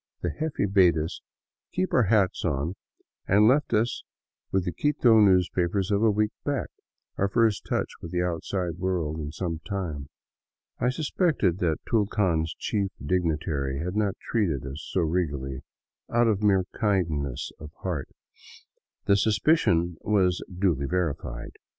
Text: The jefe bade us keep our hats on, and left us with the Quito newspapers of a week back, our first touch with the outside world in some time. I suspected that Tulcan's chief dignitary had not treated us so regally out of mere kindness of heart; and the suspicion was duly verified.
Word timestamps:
The 0.21 0.31
jefe 0.31 0.73
bade 0.73 0.97
us 0.97 1.21
keep 1.71 1.93
our 1.93 2.05
hats 2.05 2.43
on, 2.43 2.73
and 3.27 3.47
left 3.47 3.71
us 3.71 4.01
with 4.51 4.65
the 4.65 4.71
Quito 4.71 5.19
newspapers 5.19 5.91
of 5.91 6.01
a 6.01 6.09
week 6.09 6.31
back, 6.43 6.69
our 7.19 7.27
first 7.27 7.67
touch 7.69 7.89
with 8.01 8.09
the 8.11 8.23
outside 8.23 8.79
world 8.79 9.19
in 9.19 9.31
some 9.31 9.59
time. 9.59 10.09
I 10.79 10.89
suspected 10.89 11.59
that 11.59 11.81
Tulcan's 11.87 12.55
chief 12.57 12.89
dignitary 12.99 13.77
had 13.77 13.95
not 13.95 14.17
treated 14.31 14.65
us 14.65 14.81
so 14.91 15.01
regally 15.01 15.61
out 16.09 16.27
of 16.27 16.41
mere 16.41 16.65
kindness 16.73 17.51
of 17.59 17.69
heart; 17.83 18.07
and 18.07 18.15
the 19.05 19.15
suspicion 19.15 19.97
was 20.01 20.43
duly 20.51 20.87
verified. 20.87 21.51